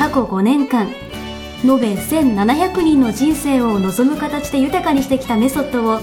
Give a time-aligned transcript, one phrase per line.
[0.00, 0.86] 過去5年間
[1.62, 6.00] 延べ1700人の人生を望む形で豊かにしてきたメソッドを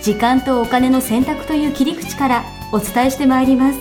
[0.00, 3.80] 時間とお金の選択という切り口からお伝えしてまいります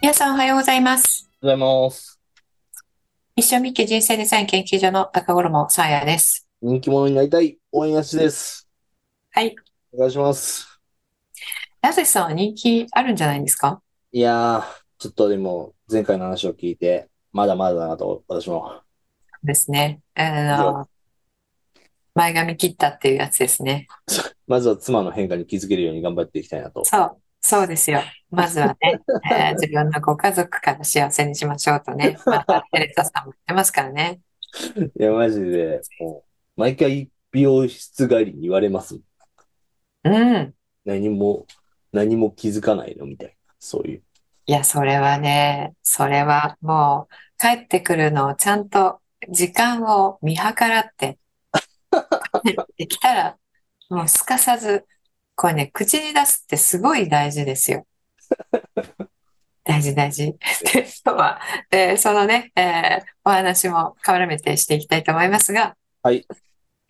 [0.00, 1.28] 皆さんおはようございます。
[1.42, 2.20] おはようございます。
[3.36, 6.48] 一生みっけ人生デザイン研究所の高頃さあやです。
[6.62, 8.66] 人気者になりたい応援やしです。
[9.32, 9.54] はい。
[9.92, 10.80] お願いします。
[11.82, 13.82] やすしさんは人気あるんじゃないですか？
[14.12, 14.62] いやー、
[14.98, 18.80] ちょっとでも、前回の話を聞いて、まだまだだなと、私も。
[19.42, 20.00] ですね。
[20.14, 20.88] あの、
[22.14, 23.86] 前髪切ったっていうやつですね。
[24.46, 26.84] まずは妻の変化に気づけるように頑張っていきたいなと。
[26.84, 27.16] そう。
[27.44, 28.00] そうですよ。
[28.30, 32.16] まずはね、 えー自分のご家族から幸せにしましょうとね。
[32.24, 34.20] また、テレサさんも言ってますからね。
[34.98, 36.24] いや、マジで、も
[36.56, 39.00] う、毎回美容室帰りに言われます。
[40.04, 40.54] うん。
[40.84, 41.46] 何も、
[41.92, 43.34] 何も気づかないのみたいな。
[43.58, 44.02] そういう。
[44.46, 51.18] いや、それはね、それはもう、帰ってくるのをちゃんと時間を見計らって、
[52.44, 53.38] 帰ってきたら、
[53.90, 54.86] もうすかさず、
[55.36, 57.86] これね、口に出すってすごい大事ですよ。
[59.64, 60.32] 大 事大事。
[60.72, 61.40] で、今日は、
[61.70, 66.26] えーそのね、えーお話も絡めてしていきたいと思いますが、はい。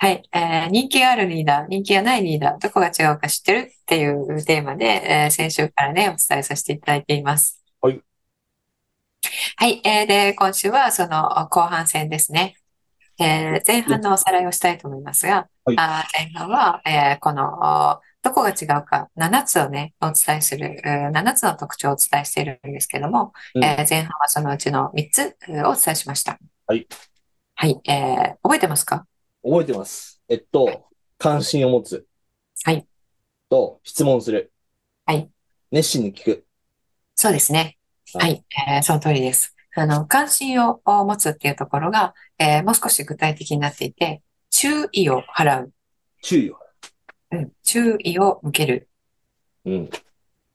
[0.02, 7.62] はい、えー人気があるリーダー、人気がないリーダー、どこが違うか知ってるっていうテーマで、えー先週からね、お伝えさせていただいています。
[7.80, 8.02] はい。
[9.56, 12.56] はい、えーで、今週はその後半戦ですね。
[13.20, 26.38] えー前半のおさらいをしたいと思いますが、はいあー前半は、えーこの、どこが違うか、7つをね、お伝えする、えー7つの特徴をお伝えしているんですけども、うんえー前半はそのうちの3つえーをお伝えしました。
[26.66, 26.86] はい。
[27.54, 29.06] はい、えー覚えてますか？
[29.42, 30.20] 覚えてます。
[30.28, 30.86] えっと、
[31.18, 32.06] 関心を持つ。
[32.64, 32.86] はい。
[33.48, 34.52] と、質問する。
[35.06, 35.30] はい。
[35.70, 36.46] 熱心に聞く。
[37.14, 37.78] そうですね。
[38.14, 39.54] ははい、えーその通りです。
[39.74, 45.72] あの、関心を持つっていうところが、えーもう少し具体的になっていて、注意を払う。
[46.22, 46.56] 注意を。
[47.30, 48.88] うん、注意を向ける
[49.64, 49.90] うん。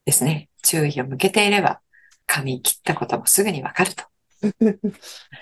[0.06, 0.50] ですね。
[0.64, 1.82] 注意を向けていれば、
[2.26, 4.04] 髪切ったこともすぐにわかると。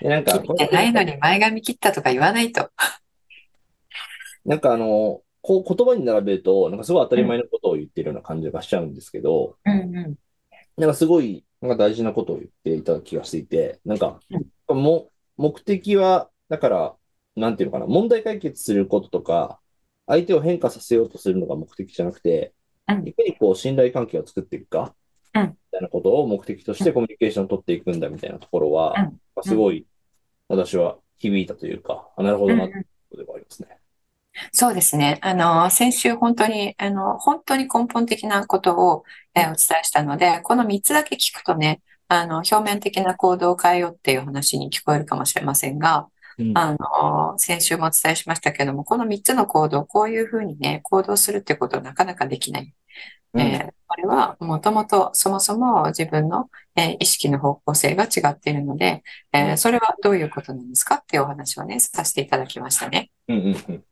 [0.00, 2.70] えなんか、切ってないのに前髪切ったとか言わないと。
[4.46, 10.16] なんかあの、こう言葉に並べると、なんかすごい当たり前のことを言ってるような感じがしちゃうんですけど、うんうん。
[10.76, 14.20] なんかすごい、なんか大事なことを言っていた気がしていて、なんか、
[14.68, 16.96] も、目的は、だから、
[17.34, 19.60] なんていうのかな、問題解決することとか、
[20.06, 22.54] 相手を変化させようとするのが目的じゃなくて、
[22.88, 23.08] うん。
[23.08, 24.94] いかにこう信頼関係を作っていくか、
[25.34, 25.42] うん。
[25.42, 28.94] みたいなことを目的としてコミュニケーションを取っていくんだみたいなところは、
[29.36, 29.44] うん。
[29.44, 29.86] すごい、
[30.48, 33.78] 私は響いたというか、あ、なるほどな、ということではありますね。
[34.52, 35.18] そうですね。
[35.22, 39.04] あの、先週本当に、あの、本当に根本的なことを、
[39.34, 46.08] えーお伝えしたので、この3つだけ聞くとね、あの、表面的な行動を変えようっていう話に聞こえるかもしれませんが、
[46.38, 52.74] うんあの、先週もお伝えしましたけども、この3つの行動、こういうふうにね、行動するってことはなかなかできない。
[53.34, 63.10] うんえーこれはもともとそもそも自分の、えー意識の方向性が違っているので、えーそれはどういうことなんですかっていうお話をね、させていただきましたね。
[63.28, 63.84] うんうんうん。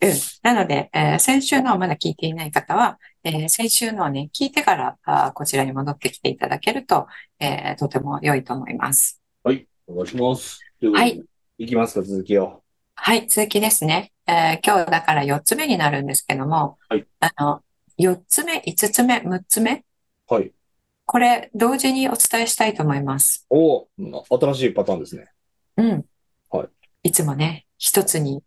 [0.00, 0.12] うん。
[0.42, 7.06] なので、えー先週のをまだ聞いていない方は、えー先週のをね、聞いてからあーこちらに戻ってきていただけると、
[7.40, 9.20] えーとても良いと思います。
[9.42, 10.60] はい、お願いします。
[10.92, 11.22] はい。
[11.58, 12.62] いきますか、続きを。
[12.94, 14.12] はい、続きですね。
[14.26, 17.62] えー今日だから4つ目になるんですけども、はいあの、
[17.98, 19.84] 4つ目、5つ目、6つ目、
[20.28, 20.52] はい。
[21.06, 23.46] これ同時にお伝えしたいと思います。
[23.48, 25.26] おお、うん新しいパターンですね。
[25.78, 26.04] うん。
[26.50, 26.68] はい。
[27.04, 28.42] いつもね、一つに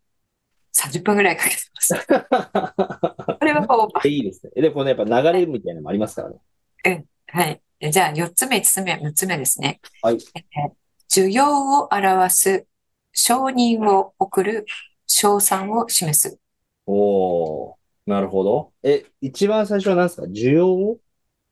[0.74, 1.94] 30分ぐらいかけてます。
[2.08, 4.10] これはオーバー。
[4.10, 4.62] いいですね。
[4.62, 7.06] で、このやっぱ流れみたいなのもありますからね。
[7.28, 7.62] はい。
[7.92, 9.80] じゃあ、4つ目、5つ目、6つ目ですね。
[10.02, 10.18] はい。
[10.36, 10.72] えー
[11.14, 12.66] 需要を表す、
[13.12, 14.66] 承認を送る、
[15.06, 16.40] 賞賛を示す。
[16.86, 18.72] おお、なるほど。
[18.82, 20.28] え、一番最初は何ですか？
[20.28, 21.00] 需要を？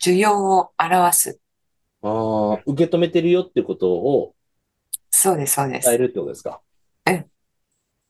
[0.02, 1.40] 需要を表す。
[2.02, 4.34] ああ、受け止めてるよってことを
[5.12, 5.88] そうです、そうです。
[5.88, 6.62] 伝えるってことですか？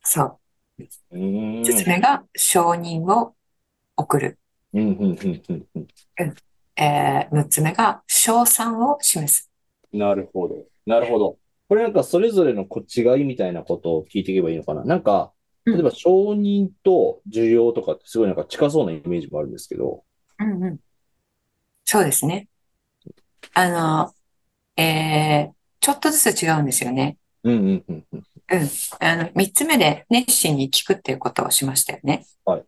[0.03, 0.25] そう。
[0.27, 0.38] うーん。
[1.11, 3.35] 5つ目が承認を
[3.97, 4.39] 送る。
[4.73, 5.87] うん、うん、うん、うん、うん。
[6.81, 9.49] えー、6つ目が賞賛を示す。
[9.91, 10.65] なるほど。
[10.85, 11.37] なるほど。
[11.67, 14.83] これなんかそれぞれのこ違いみたいなことを聞いていけばいいのかな。
[14.83, 20.03] なんか、うん例えば承認と需要とかってすごいなんか近そうなイメージもあるんですけど。
[20.39, 20.79] うんうん。
[21.85, 22.47] そうですね。
[23.53, 24.13] あの、
[24.81, 27.17] えー、ちょっとずつ違うんですよね。
[27.43, 28.23] うんうんうんうん。
[28.51, 28.69] うん。
[28.99, 32.25] あの、三つ目で熱心に聞くっていうことをしましたよね。
[32.45, 32.63] はい。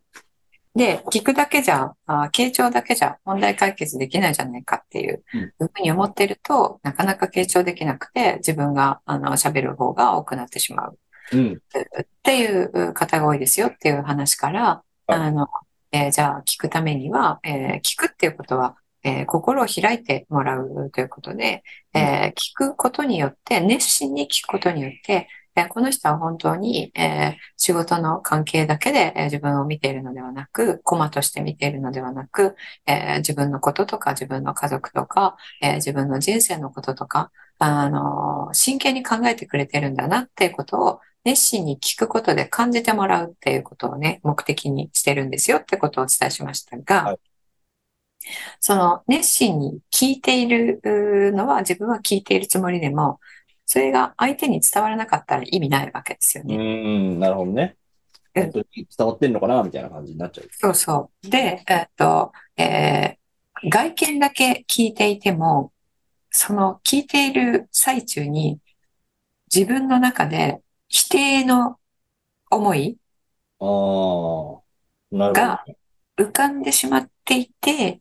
[0.74, 5.22] で、聞くだけじゃ、あ、傾聴だけじゃ問題解決できないじゃないかっていう
[5.60, 10.98] うんふうに思ってると、なかなか傾聴できなくて、自分が、あの、喋る方が多くなってしまう。
[11.32, 11.52] うん。
[11.54, 11.58] っ
[12.22, 15.48] ていう方が多いですよっていう話から、はいあの、
[15.90, 21.62] えーじゃあ聞くためには、えー聞くっていうことは、えー心を開いてもらうということで、
[21.92, 32.56] えー聞くことによって、熱心に聞くことによって、えーこの人は本当に、えー仕事の関係だけで、えー自分を見ているのではなく、駒として見ているのではなく、
[32.86, 47.20] えー自分のこととか、自分の家族とか、えー自分の人生のこととか、あのー真剣に考えてくれてるんだなっていうことを、熱心に聞くことで感じてもらうっていうことをね、目的にしてるんですよってことをお伝えしましたが、はい。
[48.60, 50.80] その熱心に聞いている
[51.34, 53.20] のは自分は聞いているつもりでも、
[53.66, 56.56] それが相手に伝わらなかったら意味ないわけですようね。
[56.56, 57.76] ん、なるほどね。
[58.34, 58.66] うん本当に
[58.96, 60.48] 伝わってんのかなみたいな感じになっちゃう。
[60.50, 61.28] そうそう。
[61.28, 63.22] で、えっと、えー
[63.70, 65.72] 外見だけ聞いていても、
[66.30, 68.60] その聞いている最中に
[69.54, 71.78] 自分の中で否定の
[72.50, 72.98] 思い
[75.32, 75.66] が
[76.18, 78.00] 浮かんでしまっていて、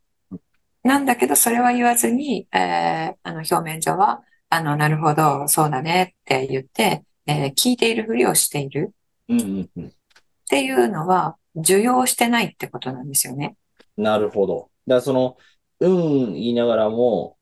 [0.83, 8.93] なんだけどそれは言わずに、えーあの表面上は、あの、なるほど、そうだねって言って、えー聞いているふりをしている。
[9.29, 13.55] っていうのは、受容してないってことなんですよね。
[13.95, 14.69] なるほど。
[14.87, 15.37] だからその、
[15.79, 17.37] うん言いながらも、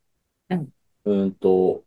[0.49, 0.71] うん。
[1.05, 1.83] うんと、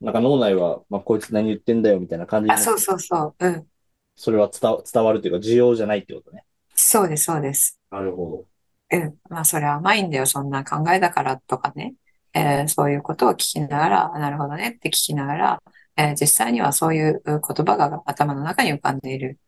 [0.00, 3.46] なんか脳内は、まあ、こいつ何言ってんだよみたいな感じにあ、そうそうそう。
[3.46, 3.68] うん。
[4.16, 6.44] それは伝わ、伝わるというか、需要じゃないってことね。
[6.74, 7.80] そうです、そうです。
[7.90, 8.44] なるほ
[8.90, 9.18] うん。
[9.30, 11.94] まあ、それは甘いんだよ、そんな考えだからとかね。
[12.34, 15.62] えーそういうことを聞きながら、なるほどねって聞きながら、
[15.96, 19.38] えー実際にはそういう言葉が頭の中に浮かんでいる。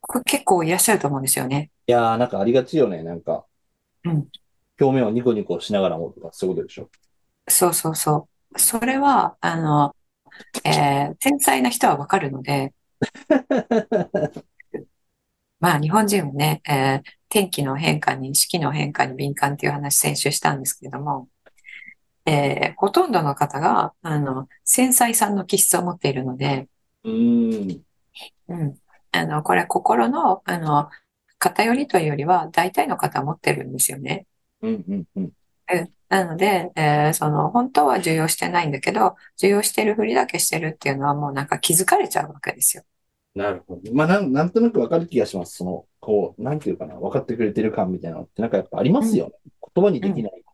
[0.00, 1.70] これ結構いらっしゃると思うんですよね。
[1.86, 1.92] ど。
[1.92, 3.02] いやー、なんかありがちよね。
[3.02, 3.46] なんか、
[4.04, 4.28] うん。
[4.80, 6.88] 表面をニコニコしながらもとか、そういうことでしょ。
[7.48, 8.58] そうそうそう。
[8.58, 9.94] それは、あの、
[10.64, 12.74] えー繊細な人はわかるので、
[15.60, 21.28] まあ日本人はね、えー天気の変化に、四季の変化に敏感っていう話先週したんですけれども、
[22.30, 26.68] えーほとんどの方が、あの、繊細さんの気質を持っているので、
[27.04, 27.84] うーん。
[28.48, 28.74] うん。
[29.12, 30.90] あの、これ心の、あの、
[31.38, 34.26] 偏りというよりは、大体の方は持ってるんですよね。
[34.62, 35.32] うんうんうん。
[35.72, 42.82] うんなので、えーその、本当は受容してないんだけど、受容してるふりだけしてるっていうのはもうなんか気づかれちゃうわけですよ。
[43.34, 43.92] なるほど。
[43.94, 45.56] まあ、なん、なんとなくわかる気がします。
[45.56, 49.32] その、こう、なんていうかな、分かってくれてる感みたいなのって、なんかやっぱありますよね。
[49.74, 50.44] 言葉にできない。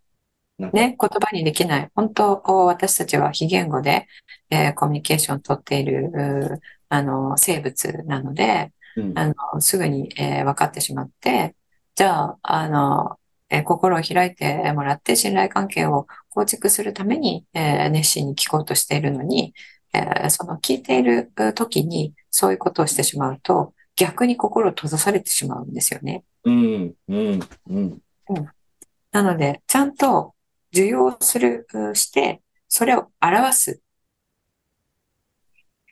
[0.59, 1.91] ね、言葉にできない。
[1.95, 4.07] 本当、私たちは非言語で、
[4.51, 9.19] えーコミュニケーションをとっている、あの、生物なので、うん。
[9.19, 11.57] あの、すぐに、えー分かってしまって、
[11.97, 13.19] じゃあ、あの、
[13.51, 19.55] えー心を開いてもらって信頼関係を構築するために、えー熱心に聞こうとしているのに、
[19.93, 26.23] えーその聞いているう時にそういうことをしてしまうと、逆に心を閉ざされてしまうんですよね。
[26.45, 28.01] うん、うん、うん。
[29.13, 30.35] なので、ちゃんと
[30.75, 33.71] 受容する、うして、それを表す。
[33.73, 33.77] っ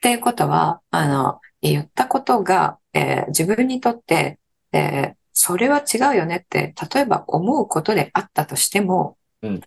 [0.02, 4.38] ていうことは、あの、言ったことが、えー自分にとって、
[4.72, 9.60] えーそれは違うよねって、例えば思うことであったとしても、うん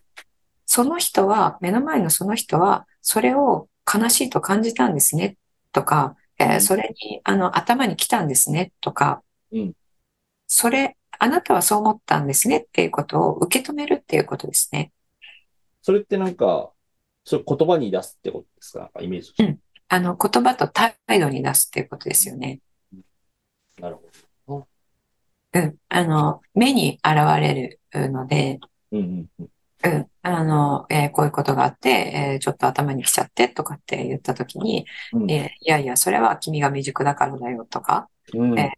[0.66, 5.36] その人は、目の前のその人は、それを悲しいと感じたんですね、
[5.72, 9.72] とか、えーうんそれに、あの、頭に来たんですね、とか、うん
[10.48, 14.92] それ、あなたはそう思ったんですねっていうことを受け止めるっていうことですね。
[15.86, 16.72] それってなんか、
[17.24, 18.80] それ言葉に出すってことですか？
[18.80, 19.56] なんかイメージとして。
[19.86, 22.58] あの、言葉と態度に出すっていうことですよね。
[23.80, 23.98] なる
[24.48, 24.66] ほ
[25.54, 25.76] うん。
[25.88, 28.58] あの、目に現れるので、
[28.90, 28.98] ど。
[28.98, 29.48] うん、うん、うん。
[29.84, 30.10] うん。
[30.22, 38.72] あの、えーこういうことがあって、えーちょっと頭に来ちゃってとかって言ったときに、うんえーいやいや、それは君が未熟だからだよとか、うん、え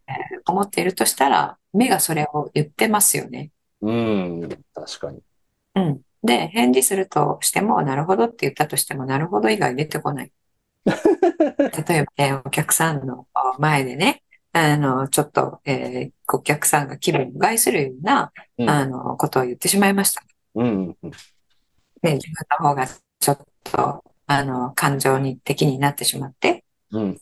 [0.47, 3.49] 思っているとしたら、目がそれを言ってますよね。
[3.81, 5.23] うん、確かに。
[5.73, 6.01] うん。
[6.23, 10.31] で、返事するとしても、なるほどって言ったとしても、なるほど以外出てこない。
[10.87, 14.23] 例えば、えーお客さんのあ前でね、
[14.53, 20.21] あの、ちょっと、えーお客さんが気分を害するような、うんあの、ことを言ってしまいました。
[20.55, 21.11] うん、うん、
[22.01, 22.33] で、自分
[22.63, 27.17] の方がちょっと、あの、感情に的になってしまって、うん。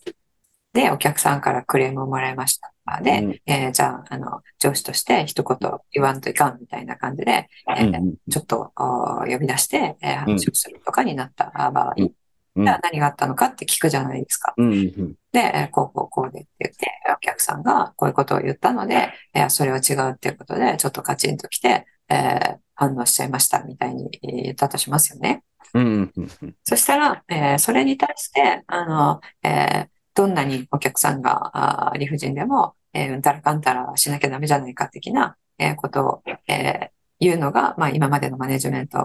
[0.73, 2.73] で、お客さんからクレームをもらいました。
[3.01, 5.57] で、うんえーじゃあ、あの、上司として一言
[5.91, 12.11] 言わんといかんみたいな感じで、えーうんちょっとお呼び出して、えー話をするとかになった場合、うんうん
[12.59, 14.55] じゃあ何があったのかって聞くじゃないですか。
[14.57, 25.43] で、えーこうこうこうでって言って、お客さんがこういうことを言ったので、えーそれは違うっていうことで、ちょっとカチンと来て、えー反応しちゃいましたみたいに言ったとしますよね。
[25.73, 26.11] うん。
[26.15, 26.55] うん。
[26.63, 38.99] そしたら、えーそれに対して、あの、えーどんなにお客さんが、理不尽でも、えーうんたらかんたらしなきゃダメじゃないか的な、えーことを、えー言うのが、まあ、今までのマネジメント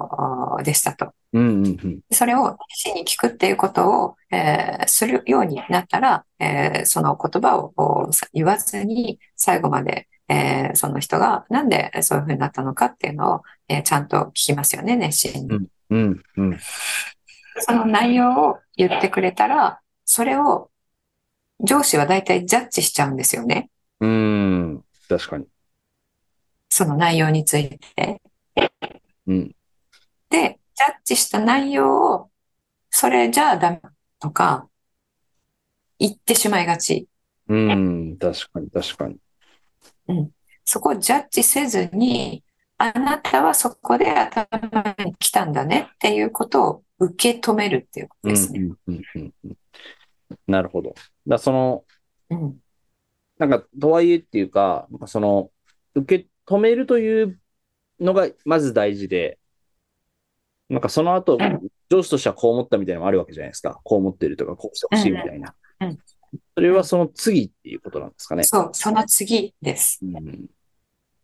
[0.63, 1.15] でしたと。
[1.33, 1.65] うん。
[1.65, 2.01] うん。
[2.11, 15.69] それを真に聞くっていうことを、えーするようになったら、えーその言葉を言わずに最後まで、えーその人がなんでそういうふうになったのかっていうのを、えーちゃんと聞きますよね、熱心に。
[15.91, 16.23] うん。
[16.37, 16.59] うん。
[17.61, 20.71] その内容を言ってくれたら、それを
[21.61, 23.71] 上司は大体ジャッジしちゃうんですよね。
[24.03, 24.85] うん。
[25.09, 25.47] 確かに。
[26.69, 28.21] その内容について。
[29.29, 29.55] うん。
[30.29, 32.31] で、ジャッジした内容を、
[32.91, 33.81] それじゃあダメ
[34.19, 34.69] とか、
[36.01, 37.07] 言ってしまいがち。
[37.47, 38.17] うん。
[38.19, 39.17] 確かに、確かに。
[40.65, 42.43] そこをジャッジせずに、
[42.79, 48.35] あなたはそこで頭に来たんだねっていうことを受け止めるっていうことうん。
[48.35, 48.59] ですね。
[48.59, 48.77] うん。
[48.89, 49.35] うん。
[49.45, 49.57] うん。
[50.49, 50.95] なるほど。
[51.27, 51.85] だその、
[52.31, 52.62] うん。
[53.47, 55.51] なんか、とはいえっていうか、その、
[55.95, 57.41] 受け止めるという
[58.01, 59.39] のがまず大事で、
[60.69, 63.81] なんかその後うん、上司としてはこう思ったみたいなのもあるわけじゃないですか。
[63.85, 65.99] こう思ってるとか、こうしてほしいみたいなうんうん。
[66.55, 68.45] それはその次っていうことなんですかね。
[68.45, 69.99] そう、その次です。
[70.03, 70.47] うん。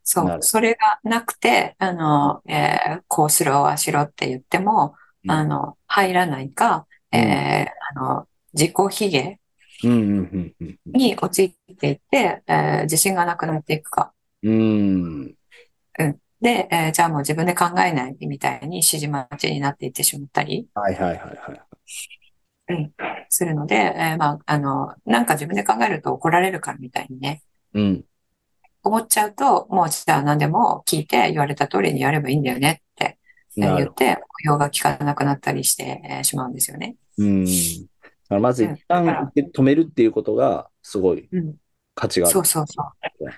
[0.04, 4.94] そう、それがなくて、あの、えーこうしろ、ああしろって言っても、
[5.24, 9.38] うんあの、入らないか、えーあの、自己卑下。
[9.82, 14.12] に陥っていって、えー自信がなくなっていくか。
[14.42, 15.34] うん。
[16.40, 21.62] で、えーじゃあもう自分で考えないみたいに指示待ちになっていってしまったりはいはいはいはい。
[23.28, 27.42] するので、えーまあ、あの、なんか自分で考えると怒られるからみたいにね、
[27.74, 28.04] うん。
[28.82, 33.18] 思っちゃうと、もうじゃあ何でも聞いて言われた通りにやればいいんだよねって
[33.56, 34.16] 言って、
[34.46, 36.96] 応用が効かなくなったりしてえーしまうんですよね。
[37.18, 37.44] うん。
[38.36, 41.56] らまず一旦止めるっていうことが、すごいうん。
[41.94, 42.34] 価値がある。
[42.34, 42.86] そうそうそう。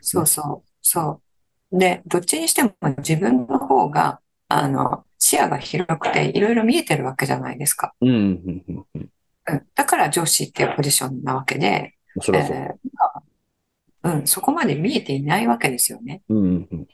[0.00, 0.70] そうそう。
[0.82, 1.22] そ
[1.72, 1.78] う。
[1.78, 7.94] で、どっちにしても自分の方が、あの、視野が広くていろいろ見えてるわけじゃないですか。
[8.00, 8.08] うん。
[8.08, 8.64] うん。
[8.68, 8.86] うん。
[8.94, 9.10] うん。
[9.46, 9.66] うん。
[9.74, 12.32] だから上司っていうポジションなわけで、そ。
[12.34, 12.90] えー
[14.02, 16.22] うん、そこまで見えていないわけですよね。
[16.28, 16.38] うん。
[16.70, 16.88] うん。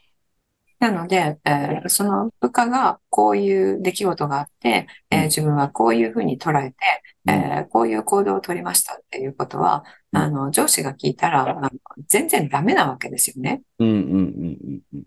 [0.79, 6.77] なので、えーその部下がこういう出来事があって、えーうん自分はこういうふうに捉えて、
[7.25, 11.69] うんえーこういう行動を取りましたっていうことは、うんあの、上司が聞いたら、あの
[12.07, 13.61] 全然ダメなわけですよね。
[13.79, 13.87] うん。
[13.87, 14.81] うん。
[14.93, 15.03] うん。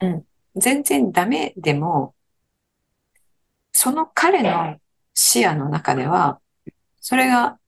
[0.00, 0.26] うん。
[0.56, 2.14] 全然ダメでも、
[3.72, 4.78] その彼の
[5.14, 6.40] 視野の中では、
[7.00, 7.58] それが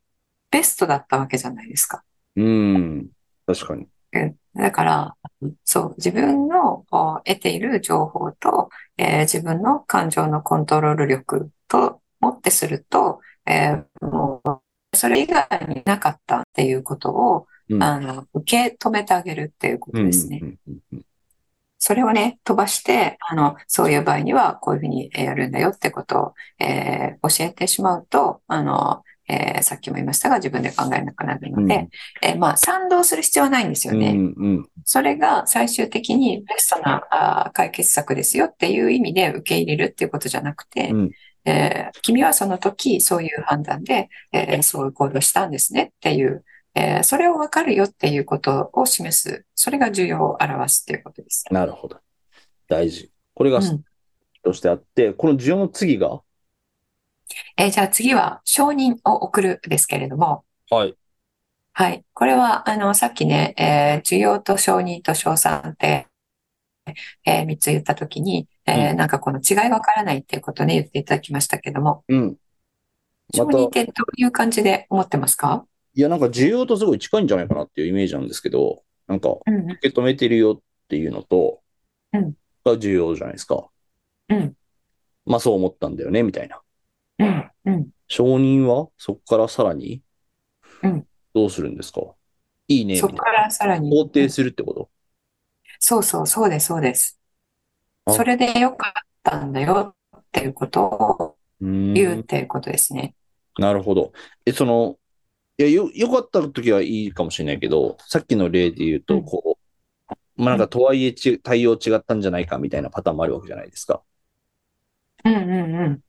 [0.50, 2.04] ベストだったわけじゃないですか。
[2.36, 3.10] うん。
[3.46, 3.88] 確かに。
[4.12, 4.36] うん。
[4.54, 5.16] だから、
[5.64, 6.84] そう、自分の
[7.24, 17.82] 得ている情報と、えー自分の感情のコントロール力ともってすると、えーもう、それ以外になかったっていうことを、うん。
[17.82, 20.40] あの、受け止めてあげるっていうことですね。
[21.78, 31.88] それをね、飛ばして、あの、そういう場合にはこういうふうにえーやるんだよってことを、えー教えてしまうと、あの、えーさっきも言いましたが、自分で考えなくなるので、
[32.22, 34.00] えーまあ、賛同する必要はないんですようん。
[34.00, 34.10] ね。
[34.12, 34.68] うん。
[34.84, 41.10] それが最終的にベストなあー解決策ですよっていう意味で受け入れるっていうことじゃなくて、うん
[41.44, 49.44] えー君はその時そういう判断で、えーそういう行動したんですねっていう、えーそれを分かるよっていうことを示す。
[49.54, 51.44] それが重要を表すっていうことです。
[51.50, 51.98] なるほど。
[52.68, 53.10] 大事。
[53.34, 53.82] これがうん
[54.44, 56.20] としてあって、この需要の次が
[57.56, 60.94] えーじゃあ次は承認を送るですけれども、はい。
[61.74, 62.04] はい。
[62.12, 66.06] これは、あの、さっきね、えー需要と承認と称賛って、
[67.24, 72.36] えー3つ言ったときに、えーうんなんかこの違いわからないっていうことね、言っていただきましたけども、うん。
[73.34, 75.64] 承認ってどういう感じで思ってますか？
[75.94, 81.60] いや、なんか需要とすごい近いんじゃないかなっていうイメージなんですけど、なんかうん、受け止めてるよっていうのと、
[82.12, 82.34] うん
[82.64, 83.66] が重要じゃないですか。
[84.28, 84.54] うん、
[85.26, 86.61] まあそう思ったんだよね、みたいな。
[87.64, 87.88] うん、うん。
[88.08, 88.88] 承認は？
[88.98, 90.02] そこからさらに？
[90.82, 92.00] うんどうするんですか？
[92.68, 94.02] いいね、そこからさらに、な。
[94.04, 94.90] 肯定するってこと？
[95.78, 97.18] そうそう、そうです、そうです。
[98.04, 103.14] あそれでよかったんだよっていうことを、うん言うっていうことですね。
[103.56, 104.12] なるほど。
[104.44, 104.98] え、その、
[105.58, 109.58] いや、よ、よかった時はいいかもしれないけど、さっきの例で言うと、うんこ
[110.10, 114.02] う、まあなんかとはいえち、対応違ったんじゃないかみたいなパターンもあるわけじゃないですか。
[115.24, 116.00] うんうんうん。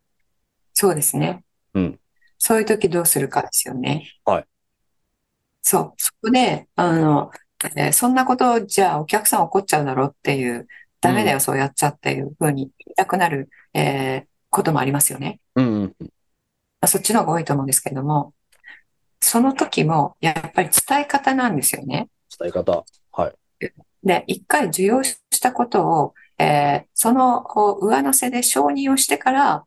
[0.83, 1.45] そうですね。
[1.75, 1.99] うん。
[2.37, 4.11] そういう時どうするかですよね。
[4.25, 4.45] はい。
[5.61, 5.93] そう。
[5.95, 7.31] そこで、あの、
[7.77, 10.67] えーそんなことじゃあお客さん怒っちゃうだろうっていう、
[10.99, 15.39] ダメだよ、そうやっちゃっていうふうに言いたくなる、えーこともありますよね。
[15.55, 15.95] うんうんうん。
[16.01, 16.07] ま
[16.81, 18.33] あそっちの方が多いと思うんですけども、
[19.21, 22.09] その時もやっぱり伝え方なんですよね。
[22.37, 22.83] 伝え方。
[23.13, 23.33] はい。
[24.03, 27.45] で、一回受容したことを、えーその
[27.81, 29.63] 上乗せで承認をしてから、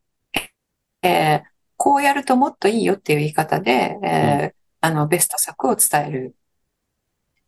[1.02, 6.34] えーこうやるともっといいよっていう言い方で、えーあの、ベスト策を伝える。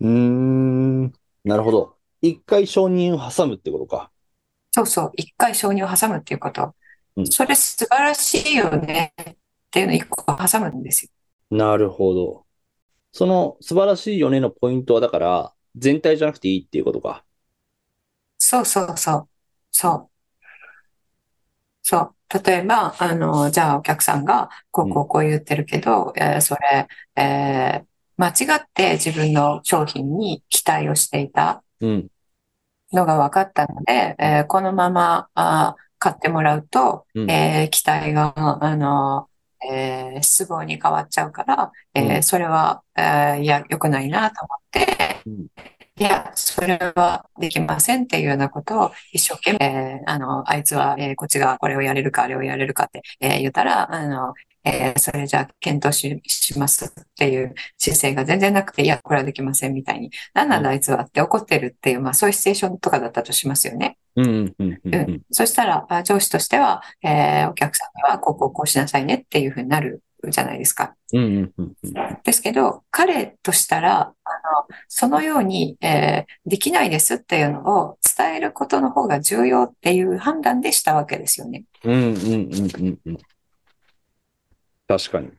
[0.01, 1.05] うーん。
[1.45, 1.97] なるほど。
[2.21, 4.11] 一回承認を挟むってことか。
[4.73, 6.75] そうそう、一回承認を挟むっていうこと
[7.17, 7.27] うん。
[7.27, 9.35] それ素晴らしいよねっ
[9.71, 11.11] ていうのを一個挟むんですよ。
[11.51, 12.45] なるほど。
[13.13, 17.25] その素晴らしいよねのポイントは、だから、全体じゃなくていいっていうことか。
[18.37, 19.29] そうそうそう。
[19.71, 20.11] そう。
[21.83, 22.15] そう。
[22.45, 27.89] 例えば、あの、じゃあお客さんが、こうこうこう言ってるけど、えーそれ、えー
[28.21, 32.09] 間違って自分の商品に期待をしていたうん。
[32.93, 37.31] のが分かったので、えーこのまま、あー買ってもらうと、うん。
[37.31, 39.29] えー期待が、あの、
[39.71, 42.23] えー失望に変わっちゃうから、えーうん。
[42.23, 45.47] それは、えーいや、良くないなと思って、うん
[46.01, 63.99] いや、それはできませんっていうようなことを一生懸命、えーあの、あいつは、えーこっちがこれをやれるか、あれをやれるかって、えー言ったら、あの、えーそれじゃあ検討し、しますっていう姿勢が全然なくて、いや、これはできませんみたいに、なんなんだあいつはって怒ってるっていう、まあそういうシチュエーションとかだったとしますよね。
[64.15, 65.23] うんうん。
[65.33, 70.97] そしたら、あ上司としては、えーお客さんには、こうこうこうしなさいねっていうふうになるじゃないですか。
[72.25, 81.65] ですけど、彼としたら、あの、そのように、えーできないですっていうのを伝えることの方が重要っていう判断でしたわけですよね。
[81.85, 83.19] うんうんうんうんうん。
[84.87, 85.31] 確かに。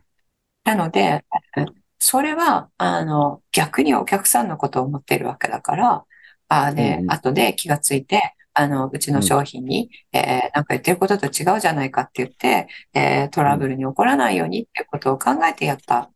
[0.64, 1.26] なので、
[1.58, 1.66] え
[2.00, 6.06] それは、あの、逆にお客さんのことを思っているわけだから、
[6.48, 16.12] あでうんう、ん後で気がついて、あの、うちの商品に、えーなんか言ってることと違うじゃないかって言って、えートラブルに起こらないようにっていうことを考えてやった。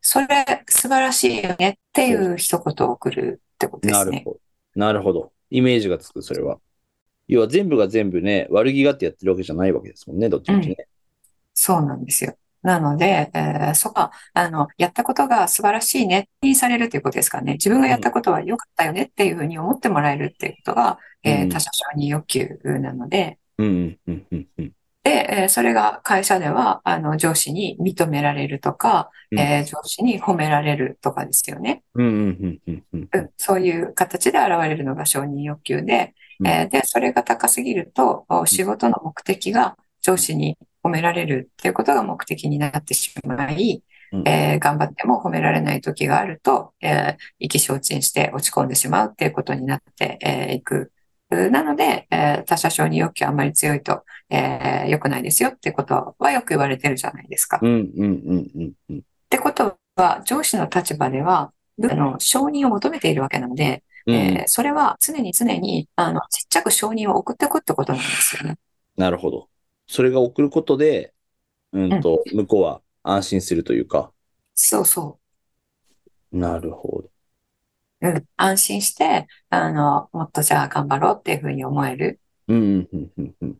[0.00, 0.26] それ、
[0.68, 4.10] 素晴らしいよねっていう一言を送るってことですね。
[4.10, 4.40] なるほど。
[4.74, 5.32] なるほど。
[5.50, 6.58] イメージがつく、それは。
[7.28, 10.76] 要は全部が全部ね、悪気があってやってるわけじゃないわけですもんね、どっちみちね。
[11.54, 12.36] そうなんですよ。
[12.62, 16.28] なので、えーそこは、あの、やったことが素晴らしいね。
[16.42, 17.52] にされるということですかね。
[17.54, 21.48] 自分がやったことは良かったよねっていうふうに思ってもらえるっていうことが、えーうん。
[21.50, 24.72] 他者承認欲求なので、うんうんうんうん
[25.04, 29.38] で、えーそれが会社では、あの、上司に認められるとか、うん。
[29.38, 31.82] えー上司に褒められるとかですよね。
[31.94, 33.08] うんうんうんうんうん。
[33.12, 36.46] うん、そういう形で現れるのが承認欲求で、うん。
[36.46, 50.92] えーで、それが高すぎると、お仕事の目的が上司に褒められるっていうことが目的になってしまい、うんえー頑張っても褒められない時があると、えー意気消沈して落ち込んでしまうっていうことになってえーいく。
[51.30, 57.58] なので、えー他者承認欲求あんまり強いと、えー良くないですよってことはよく言われてるじゃないですか。
[57.58, 61.52] っうんうんうんうんうんてことは、上司の立場では、
[61.90, 68.56] あの承認を求めているわけなので、うんえーそれは常に常に、あの、ちっちゃく承認を送っていくってことなんですよね。
[68.96, 69.48] なるほど。
[69.88, 71.12] それが送ることで、
[71.72, 74.12] うんと、向こうは安心するというか。
[74.54, 75.18] そうそ
[76.30, 77.10] なるほど。
[78.02, 78.08] う。
[78.08, 78.24] うん。
[78.36, 82.20] 安心して、あの、もっとじゃあ頑張ろうっていうふうに思える。
[82.48, 83.56] うんうんうんうんうん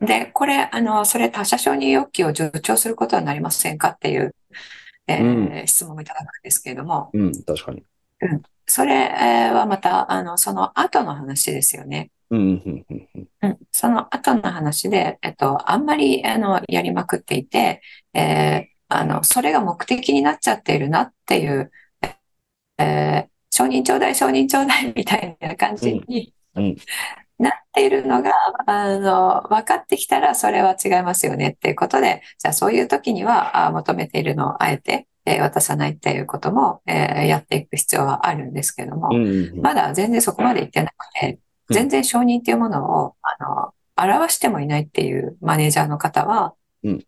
[0.00, 4.36] で、これ、あの、それ他者承認欲求を助長することはなりませんかっていう、
[5.08, 7.82] えー質問をいただくんですけれども、うん、確かに。
[8.68, 12.10] それえーはまた、あの、その後の話ですよね。
[12.30, 12.62] うん
[13.72, 17.80] その後の話で、えっと、あんまり、あの、やりまくっていて、
[18.14, 21.70] えーあの、それが目的になっちゃっているなっていう、
[22.78, 26.76] えー承認ちょうだい、承認ちょうだいみたいな感じにうんうん。
[27.38, 28.32] なっているのが、
[28.66, 39.10] あの、分かってきたらそれは違いますよねっていうことで、じゃあそういう時には、あ求めているのをあえて、えー渡さないっていうことも、えーやっていく必要はあるんですけども、
[39.60, 41.38] まだ全然そこまで行ってなくて、
[41.68, 41.74] うん。
[41.74, 47.04] 全然承認っていうものを、あの、表してもいないっていうマネージャーの方はうん、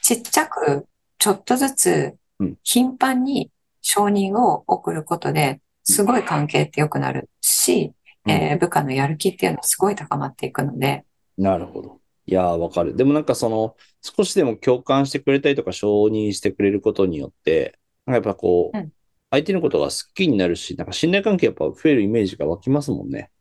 [0.00, 0.86] ちっちゃく、
[1.18, 3.50] ちょっとずつうん、頻繁に
[3.82, 7.92] 承認を送ることで、すごい関係って良くなるし、
[8.26, 8.30] うん。
[8.30, 11.04] えー部下のやる気っていうのはすごい高まっていくので、
[11.36, 12.01] なるほど。
[12.26, 12.94] いやー、わかる。
[12.96, 18.92] でもなんかその、少しでも共感してくれたりとか承認してくれることによって、なんかやっぱこう、うん
[19.30, 23.32] 相手のことが好きになるし、なんか信頼関係やっぱ増えるイメージが湧きますもんね。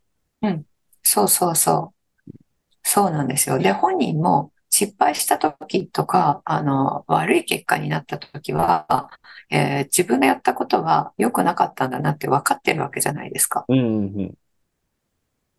[1.03, 2.89] そうそうそう。
[2.89, 3.59] そうなんですよ。
[3.59, 9.11] で、本人も失敗した時とか、あの、悪い結果になった時は、
[9.51, 13.67] えー自分のやったことは良くなかったんだなって分かってるわけじゃないですか。
[13.67, 14.37] うんうん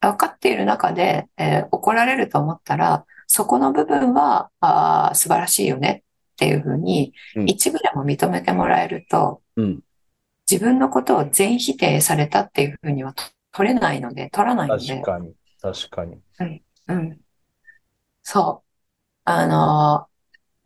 [0.01, 9.65] 分かっている中で、えー怒られると思ったら、そこの部分は、あー素晴らしいよねっていうふうにう、ん一部でも認めてもらえると、うん。
[9.65, 9.81] うん。
[10.51, 15.35] 自分のことを全否定されたっていうふうにはと取れないので、取らないので、確かに。
[15.63, 16.21] 確かに。
[16.89, 17.21] うん。
[18.23, 18.69] そう。
[19.25, 20.09] あの、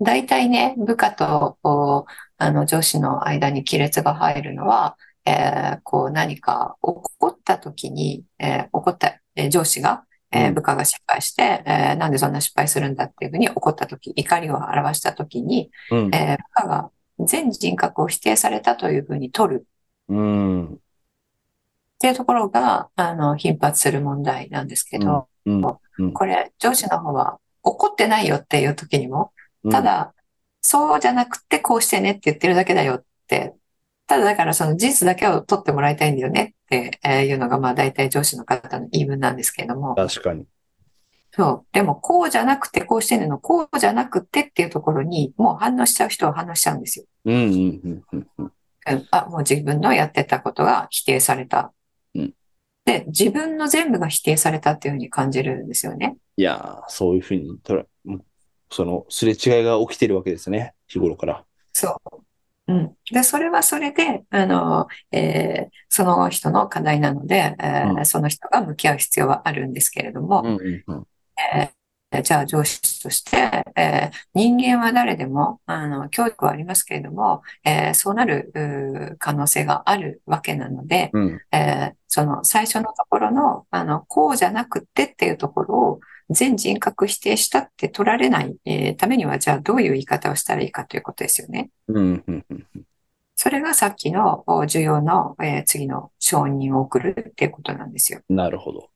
[0.04, 16.14] 大体ね、部下と、こうあの、上司の間に亀裂が入るのは、えーこう何か起こった時に、えー怒った、えー上司が、えーうん部下が失敗して、えーなんでそんな失敗するんだっていうふうに怒った時、怒りを表した時に、うん。
[16.14, 19.66] えー部下が全人格を否定されたというふうに取る
[20.08, 20.64] うん。
[20.74, 20.78] っ
[21.98, 25.64] ていうところが、あの、頻発する問題なんですけど、うん。
[25.98, 29.32] うんこれ、上司の方は怒ってないよっていう時にも、
[29.64, 30.14] うんただ、
[30.60, 33.54] そうじゃなくてこうしてねって言ってるだけだよって、
[34.06, 40.46] ただだからその事実だけを取ってもらいたいんだよねってえーいうのが、まあ大体上司の方の言い分なんですけれども、確かに。
[41.32, 41.66] そう。
[41.72, 47.04] でもこうじゃなくてこうしてねの、こうじゃなくてっていうところに、もう反応しちゃう人は反応しちゃうんですよ。
[47.24, 47.46] うんうんう
[47.88, 48.44] んうんうん。
[48.44, 48.52] うん
[49.10, 51.72] あ、もう自分のやってたことが否定された。
[52.14, 52.34] うん
[52.84, 56.16] で、自分の全部が否定されたっていうふうに感じるんですよね。
[56.36, 57.58] いやー、そういうふうに
[58.70, 60.72] その、すれ違いが起きてるわけですね。
[60.86, 61.44] 日頃から。
[61.72, 62.25] そう。
[62.68, 62.96] うん。
[63.12, 70.42] で、それはそれで、あの、えーその人の課題なので、えーうその人が向き合う必要はあるんですけれども。
[71.38, 71.76] えー
[72.22, 73.36] じゃあ上司として、
[73.76, 81.40] えー人間は誰でも、あの、教育はありますけれども、えーそうなる可能性があるわけなので、うん。
[81.52, 91.70] えーその最初のところの、あの、こうじゃなくてっていうところを全人格否定したって取られない、えーためには、じゃあどういう言い方をしたらいいかということですよね。
[91.88, 92.66] うんうんうん。
[93.36, 98.20] それがさっきのお需要の、えー次の承認を送るっていうことなんですよ。
[98.28, 98.90] なるほど。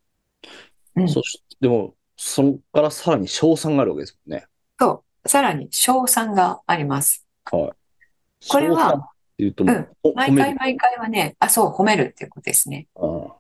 [0.96, 4.46] うんそし、でも、そこからさらに賞賛があるわけですもんね。
[4.78, 7.26] と、さらに賞賛があります。
[7.50, 8.48] はい。
[8.48, 10.34] これはうともう、ほ毎。
[10.34, 12.88] 回毎回はね、あ、そう、褒めるっていうことですね。
[12.96, 13.39] あー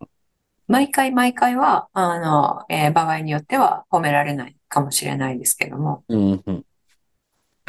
[0.70, 6.66] 毎回毎回は、あの、えー場合によっては褒められないかもしれないですけども、うんうん。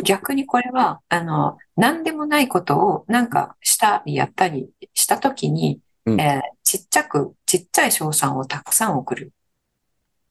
[0.04, 9.34] 逆にこれは、あの、何でもないことをなんかしたりやったりしたときに、うんえーちっちゃく、ちっちゃい賞賛をたくさん送る。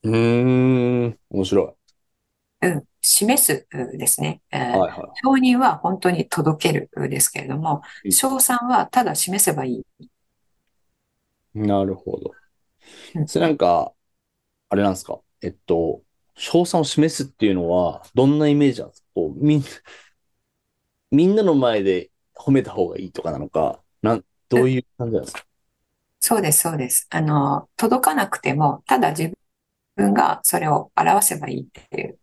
[0.02, 1.18] うーん。
[1.30, 1.76] 面白
[2.62, 4.42] うん、示すうんですね。
[4.50, 4.78] えい。
[4.78, 9.86] ーはいは承認は本当に届けるですけれどもう、ん賞賛はただ示せばいい。
[11.54, 11.60] い。
[11.60, 12.36] なるほどう。
[12.36, 12.39] ん
[13.26, 13.92] それなんか、
[14.68, 15.20] あれなんですか？
[15.42, 16.02] えっと、
[16.36, 19.08] 賞賛を示すっていうのは、どんなイメージなんですか？
[19.14, 19.64] こう、みん、
[21.10, 25.44] みんなの前で褒めた方がいいとかなのか、なん、どういう感じなんですか？
[26.20, 27.06] そうです、そうです。
[27.10, 29.32] あの、届かなくても、ただ自
[29.96, 32.18] 分がそれを表せばいいっていう。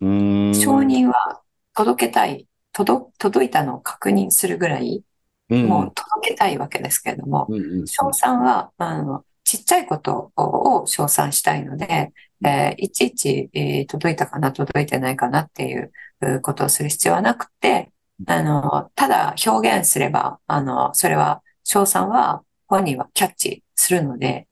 [0.00, 0.54] うーん。
[0.54, 1.42] 承認は
[1.74, 5.04] 届けたい、届、届いたのを確認するぐらい、
[5.50, 7.86] うんもう届けたいわけですけれども、うんうんうん。
[7.88, 12.12] 賞賛は、あの、ちっちゃいことを称賛したいので、
[12.44, 17.90] えーいちいち、えー届いたかな、届いてないかなっていううことをする必要はなくて、
[18.26, 24.46] あの、ただ表現すれば、あの、それは、賞賛は本人はキャッチするので。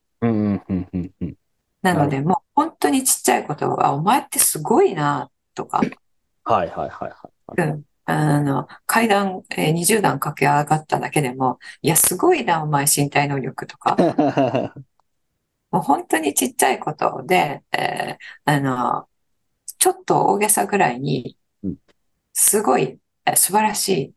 [1.81, 5.81] なので、もう本当にちっちゃいことは、お前ってすごいな、とか、
[6.43, 7.63] はいはいはいはい。
[7.63, 7.85] うん。
[8.11, 13.97] あの、階段、えー20段駆け上がっただけでも、いや、すごいな、お前身体能力とか、
[15.71, 19.09] もう本当にちっちゃいことで、えーあの、
[19.79, 21.79] ちょっと大げさぐらいにうん、
[22.35, 24.15] すごい、えー素晴らし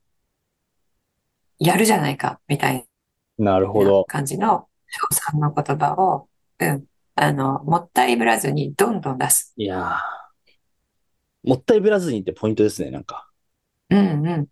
[1.59, 2.85] い、やるじゃないか、みたい
[3.37, 4.07] なるほなど。
[4.07, 9.57] 感じの称賛の言葉を、うん、あの、もったいぶらずにどんどん出す。
[9.57, 10.21] いやー
[11.43, 13.30] もったいぶらずにってポイントですね、なんか。
[13.91, 14.47] うんうん。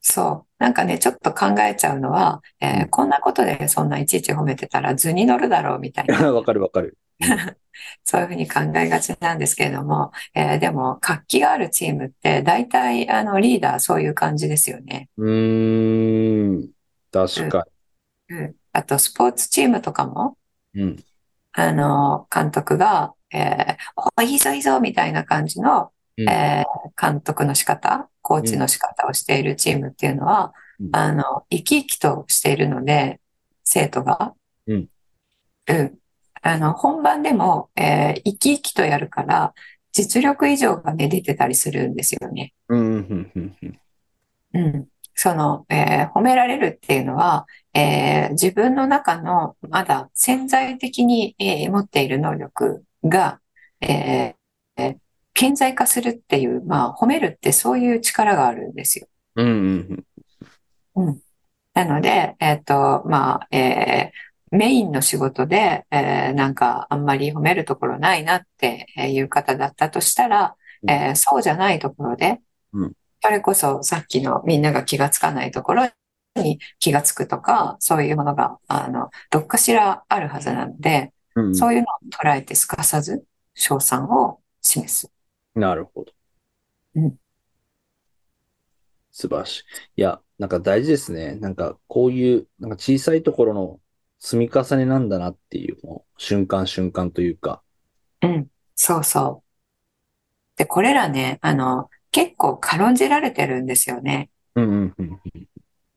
[0.00, 0.48] そう。
[0.58, 6.96] なんかね、ちょっと考えちゃうのは、えーうんこんなことでそんないちいち褒めてたら図に乗るだろうみたいな、 わかるわかる。
[8.04, 15.08] そういうふうに考えがちなんですけれども、えーでも活気があるチームって大体あのリーダーそういう感じですよね。
[15.16, 16.70] うーん。
[17.10, 17.66] 確か
[18.30, 18.54] うん。
[18.72, 20.36] あとスポーツチームとかも、
[20.74, 20.82] に。
[20.82, 21.04] うん。
[21.52, 26.68] あの、監督が、えーお、いいぞいいぞみたいな感じの、うんえー
[27.00, 33.20] 監督の仕方、コーチの仕方をしているチームっていうのは、うんあの、生き生きとしているので、
[33.64, 34.34] 生徒が。
[34.66, 34.88] うん。
[35.68, 35.98] うん。
[36.42, 39.54] あの、本番でも、えー生き生きとやるから、
[39.92, 42.52] 実力以上がね、出てたりするんですよね。
[42.68, 43.56] うん、
[44.54, 44.88] うん。
[45.14, 53.40] その、えー褒められるっていうのは、えー自分の中のまだ潜在的に、えー持っている能力が、
[53.80, 54.96] えーえー
[55.38, 59.06] 顕在化するっていう、まあ、褒めるってそういう力があるんですよ。
[59.36, 60.04] うん、
[60.96, 61.20] うん、うん。
[61.74, 70.56] なので、えっと、まあ、えーメインの仕事で、えーなんかあんまり褒めるところないなっていう方だったとしたら、
[70.88, 72.40] えーそうじゃないところで
[72.72, 75.88] うん、それこそさっきのみんなが気がつかないところ
[76.36, 81.54] に気がつくとか、そういうものが、あの、どっかしらあるはずなので、うん。
[81.54, 83.24] そういうのを捉えてすかさず、
[83.54, 85.12] 賞賛を示す。
[85.58, 86.12] なるほど。
[86.94, 87.18] うん
[89.10, 89.64] 素晴らしい。
[89.96, 91.34] いや、なんか大事ですね。
[91.34, 93.80] なんかこういう、なんか小さいところの
[94.20, 97.62] 積み重ねなんだなっていう、もう瞬間瞬間というか。
[98.22, 99.48] うん、そうそう。
[100.56, 104.30] で、これらね、あの、結構軽んじられてるんですよね。
[104.54, 105.20] うん、うん、うん。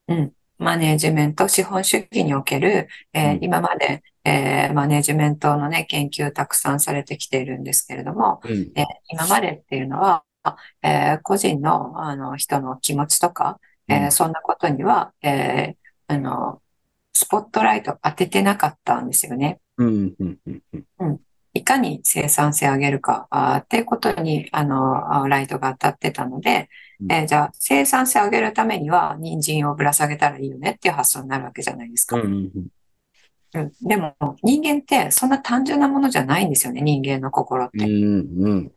[0.08, 0.34] うん。
[0.58, 10.23] マネージメント、資本主義における、えーうん今まで、えーマネージメントのね、研究たくさんされてきているんですけれども、うん、えー今までっていうのは、
[10.84, 16.62] えー個人の、あの、人の気持ちとか、えーうんそんなことには、えーあの、
[17.13, 19.60] スポットライト当ててなかったんですよね。
[19.77, 20.62] うん、うん、うん、
[20.99, 21.19] うん。
[21.53, 26.69] いかに生産性上げるか、あーっていうことに、あの、あライトが当たってたので、
[27.01, 32.17] うんえーじゃあ、生産性上げるためには、人参をぶら下げたらいいよねっていう発想になるわけじゃないですか。
[32.17, 32.31] うん、うん。
[32.55, 32.67] うん
[33.82, 37.86] でも、人間ってそんな単純なものじゃないんですよね、人間の心って。
[37.86, 38.72] うん、うん。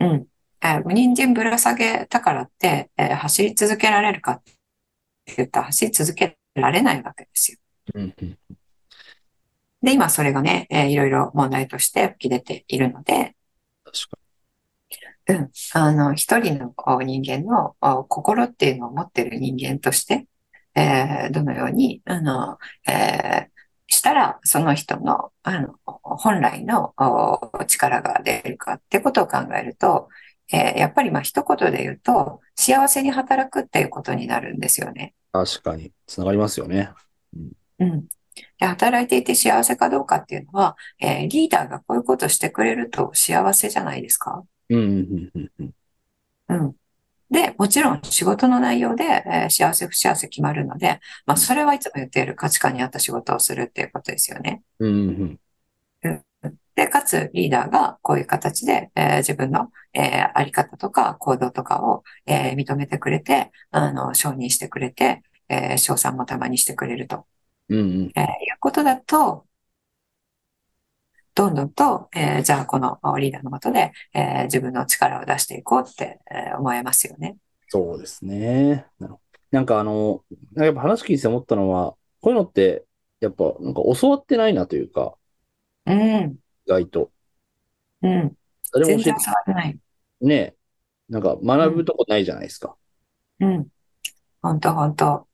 [0.00, 0.26] うん。
[0.62, 7.58] えー人参ぶら下げたからって、えー走り続けられるかって言ったら走り続けられないわけですよ。
[7.94, 8.38] うん、うん。
[9.82, 13.36] で、今それがね、えーいろいろ問題として吹き出ているので、
[13.84, 14.18] 確か
[15.28, 15.50] うん。
[15.72, 20.26] あの、一人のお人間のお心っていうのを持っている人間として、
[20.74, 23.53] えーどのように、あの、えー
[23.94, 30.08] したら、その人の、あの、本来のお力が出るかってことを考えると、
[30.52, 35.14] えーやっぱりまあ一言で言うと、幸せに働くっていうことになるんですよね。
[35.34, 35.44] に。
[35.46, 35.92] 確かに。
[36.06, 36.90] つながりますよね。
[37.78, 38.06] うん。
[38.58, 44.44] で、働いていて幸せかどうかっていうのは、えーリーダーがこういうことをしてくれると幸せじゃないですか。
[44.70, 45.70] うん、うん、うん、うん。
[46.48, 46.76] うん。
[47.34, 54.62] で、もちろん仕事の内容で、えー幸せ不幸せ決まるので、まあ、それはいつも言っている価値観に合った仕事をするっていうことですよね。
[54.78, 55.40] うん、うん。
[56.74, 67.26] で、かつリーダーがこういう形で、えー自分の、えーあり方とか行動とかを、えー認めてくれて、あの、承認してくれて、えー称賛もたまにしてくれると、
[67.68, 68.12] うん、うん。
[68.16, 69.46] えーいうことだと、
[71.34, 77.36] どんどんと、えーじゃあこのリーダーのもとで、えー自分の力を出していこうって、えー思えますよね。
[77.68, 78.86] そうですね。
[79.50, 80.24] なんかあの、
[80.56, 82.86] やっぱ話聞いて思ったのは、こういうのって、
[83.20, 85.16] やっぱなんか教わってないなというか、
[85.86, 87.10] うん、意外と。
[88.02, 88.36] うん。
[88.72, 89.78] 誰も教え全然触ってない。
[90.20, 90.56] てね、
[91.08, 92.76] なんか学ぶとこないじゃないですか。
[93.40, 93.68] うん。
[94.42, 95.28] 本当本当。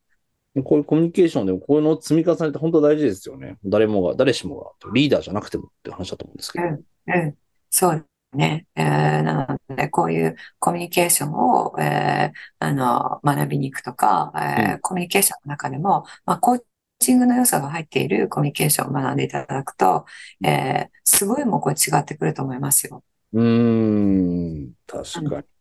[0.64, 3.58] こういうコミュニケーションでもこういうのを積み重ねて本当大事ですよね。
[3.64, 6.64] 誰もが、誰しもが、リーダーじゃなくてもって話だと思うんですけど。
[6.66, 7.38] うん、うん。
[7.70, 8.66] そうね。
[8.74, 16.62] えーなので、こういうコミュニケーションを、えーあの、学びに行くとか、えーうんコミュニケーションの中でも、まあ、コー
[16.98, 20.04] チングの良さが入っているコミュニケーションを学んでいただくと、
[20.44, 23.02] えーすごいもうこれ違ってくると思いますよ。
[23.32, 25.59] うーん、確かに。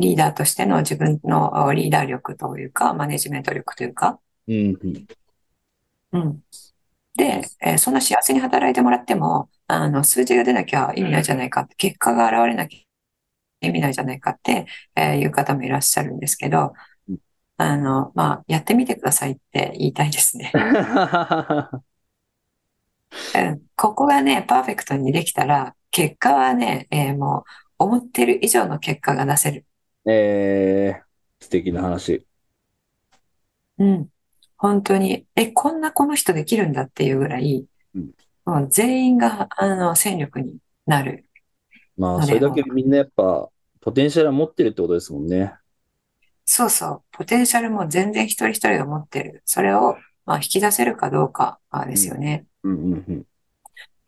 [0.00, 5.06] リーダーとしての自分のおリーダー力というか、マネジメント力というか、うん、うん。
[6.12, 6.42] うん。
[7.16, 16.74] で、えーそんな幸せに働いてもらっても、あの、数字が出なきゃ意味ないじゃないかって、結果が現れなきゃ意味ないじゃないかって、えーいう方もいらっしゃるんですけど
[17.08, 17.18] うん、
[17.58, 20.52] あの、まあ、やってみてくださいって言いたいですね。
[23.34, 23.66] うん。
[23.76, 29.66] ここがね、パーフェクトにできたら、結果はね、えーもう、思ってる以上の結果が出せる。
[30.06, 32.26] えー、素敵な話。
[33.78, 34.08] うん。
[34.56, 38.10] 本当に、え、こんなこの人できるんだっていうぐらいうん、
[38.44, 41.26] もう全員が、あの、戦力になる。
[41.96, 43.48] まあ、それだけみんなやっぱ、
[43.80, 45.54] ポテンシャルは持ってるってことですもんね。
[46.44, 47.02] そうそう。
[47.12, 49.42] ポテンシャルも全然一人一人が持ってる。
[49.44, 52.46] それを、まあ、引き出せるかどうかあですよね。
[52.62, 53.26] うん、うん、うん。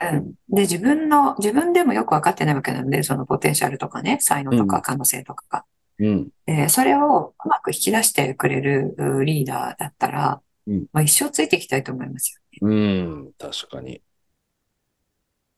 [0.00, 0.34] うん。
[0.48, 5.64] で、自分の、自分でもよくわかってないわけなので、そのポテンシャルとかね、才能とうんか可能性とかが。
[6.02, 6.28] うん。
[6.46, 13.32] で、それをうまく引き出してくれるうリーダーだったら、うんまあ、一生ついていきたいと思いますうん。
[13.38, 14.02] 確かに。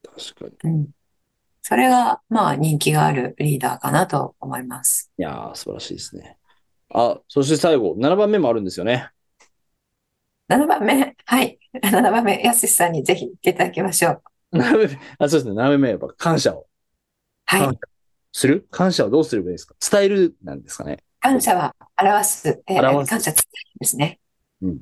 [0.02, 0.70] 確かに。
[0.70, 0.76] よ。
[0.76, 0.88] うん。
[1.62, 5.11] それが、まあ、人気があるリーダーかなと思います。
[5.18, 6.37] いやー、素晴らしいですね。
[6.92, 9.11] あ、そして最後、7番目もあるんですよね。
[10.48, 11.59] 7番目、はい。
[11.83, 14.22] 7番目、やすしさんにぜひ言っていただきましょう。
[14.59, 15.54] 7番目、あ、そうですね。
[15.54, 16.66] 7番目はやっぱ感謝を。
[17.46, 17.78] はい感。
[18.37, 18.66] する？
[18.70, 19.75] 感謝はどうすればいいですか？
[19.90, 20.99] 伝えるなんですかね？
[21.20, 24.20] 感謝は表す、えー表す感謝伝えるですね。
[24.62, 24.81] うん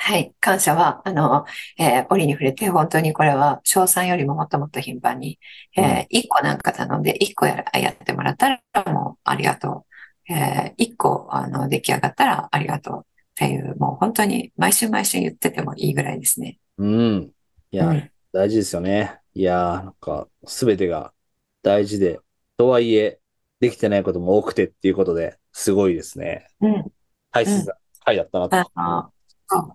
[0.00, 0.32] はい。
[0.38, 1.44] 感謝は、あの、
[1.76, 5.40] えー折に触れて、本当にこれは、賞賛よりももっともっと頻繁に、
[5.76, 9.84] えー、1個なんか頼んで、1個やらやってもらったら、もう、ありがと
[10.28, 10.32] う。
[10.32, 13.00] えー、1個、あの、出来上がったら、ありがとう。
[13.00, 16.58] っていう、もう本当に、毎週毎週言っててもいいぐらいですね。
[16.76, 17.32] うん。
[17.72, 19.18] いや、うん大事ですよね。
[19.34, 21.12] いやー、なんか、すべてが
[21.62, 22.20] 大事で、
[22.58, 23.20] とはいえ、
[23.60, 26.48] できてないことも多くてっていうことで、すごいですね。
[26.60, 26.92] うん。
[27.30, 28.56] 大切な回だったなと。
[28.58, 29.72] う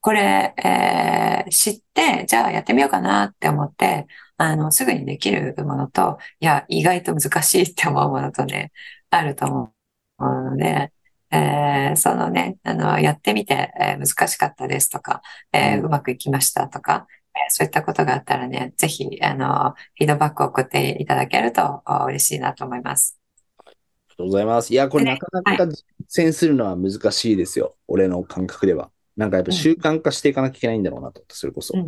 [0.00, 8.72] これ、えー知って、じゃあやってみようかなって思って、あの、すぐにできるものと、いや、意外と難しいって思うものとね、
[9.10, 9.72] あると思
[10.18, 10.92] うので、
[11.30, 15.22] えーそのね、あの、やってみて、えー難しかったですとか、
[15.52, 17.15] えーうまくいきましたとか、えー
[17.48, 23.18] そういったことがあったらね、ぜひ、あの、フィードバックを送っていただけるとあ嬉しいなと思います。
[23.58, 23.76] あり
[24.10, 24.72] がとうございます。
[24.72, 27.76] いや、これなかなか実践するのは難しいですよ。
[27.86, 28.90] 俺の感覚では。
[29.16, 31.78] なんかやっぱ習慣化していかなきゃいけないんだろうなと思って、それこそ。
[31.78, 31.86] うん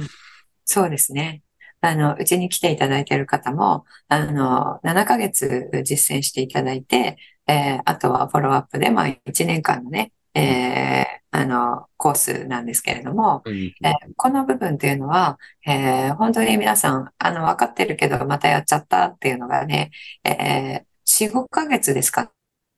[0.70, 1.42] そうですね。
[1.80, 19.90] あの、うちに来ていただいている方も、あの、7ヶ月実践していただいて、えーあとはフォローアップで、まあ、1年間のね、えーあの、コースなんですけれども、うんえーこの部分っていうのは、えー本当に皆さん、あの、分かってるけど、またやっちゃったっていうのがね、
[20.24, 22.30] えー4、5ヶ月ですか？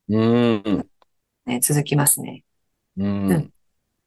[0.09, 0.87] うん。
[1.45, 2.43] ね、続きますね。
[2.97, 3.27] うん。
[3.31, 3.53] うん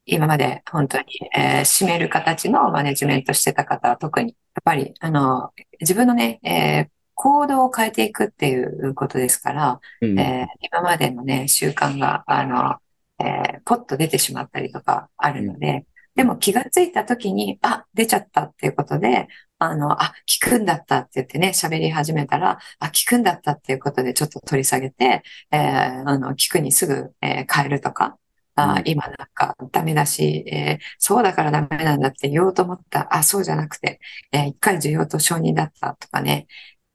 [0.07, 1.05] 今まで本当に、
[1.35, 12.77] えー締める形のマネジメントしてた方は特に、やっぱり、あの、自分のね、えー行動を変えていくっていうことですから、うんえー今までのね、習慣が、あの、
[13.21, 19.27] えーポッと出てしまったりとかあるので、でも気がついた時に、あ、出ちゃったっていうことで、
[19.59, 28.19] あの、あ、聞くんだったって言ってね、喋り始めたら、あ、聞くんだったっていうことでちょっと取り下げて、えーあの、聞くにすぐ、えー変えるとか、
[28.57, 33.13] あうん、今なんかダメだし、えーそうだからダメなんだって言おうと思った。
[33.15, 34.01] あ、そうじゃなくて、
[34.33, 36.47] えー一回需要と承認だったとかね、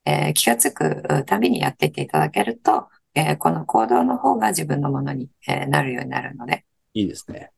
[0.06, 2.90] えー気がつくたびにやっていっていただけると、
[3.28, 7.52] えーこの行動の方が自分のものに、えーなるようになるので、いいですね。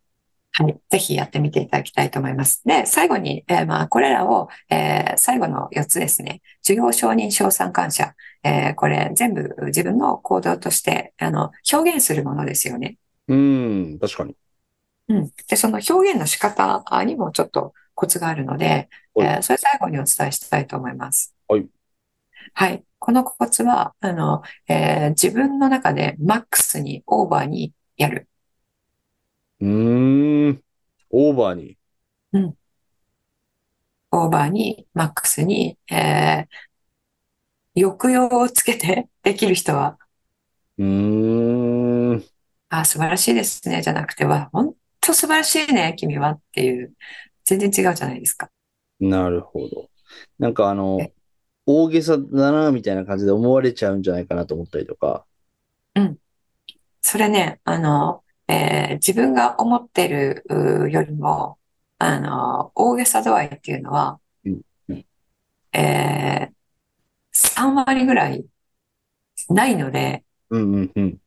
[0.54, 0.78] はい。
[0.90, 2.62] ぜひやってみていただきたいと思います。
[2.66, 6.42] で、最後に、えーまあ、これらを、えー最後の4つですね。
[6.62, 8.16] 授業承認、賞賛感謝。
[8.44, 12.98] えーこれ全部自分の行動として、あの、表現するものですよね。
[13.28, 14.36] うん、確かに。
[15.08, 15.32] うん。
[15.48, 21.34] で、その表現の仕方にもちょっとコツがあるので、はいえーそれ最後にお伝えしたいと思います。
[21.48, 21.70] はい。
[22.54, 22.84] はい。
[23.02, 28.30] このコツは、あの、えー自分の中でマックスに、オーバーにやる。
[29.62, 30.64] うーん。
[31.12, 31.78] オーバーに。
[34.12, 36.62] オーバーに、マックスに、えー
[37.76, 39.98] 抑揚をつけて できる人は、
[40.78, 42.24] うーん。
[42.70, 46.94] あ、素晴らしいですね、じゃなくては、本当素晴らしいね、君はっていう、
[47.46, 48.50] 全然違うじゃないですか。
[49.00, 49.90] なるほど。
[50.40, 51.14] なんかあのえ、
[51.66, 55.26] 大げさだな、みたいな感じで思われちゃうんじゃないかなと思ったりとか。
[57.02, 60.44] それね、あの、えー自分が思ってる
[60.92, 61.58] よりも、
[62.00, 65.06] あの、大げさ度合いっていうのはうんうん、
[65.74, 66.54] えー
[67.34, 68.46] 3割ぐらい
[69.50, 71.18] ないので、うんうんうん。